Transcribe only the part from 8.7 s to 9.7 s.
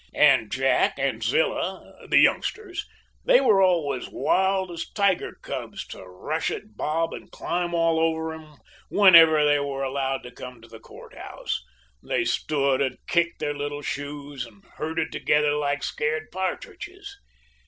whenever they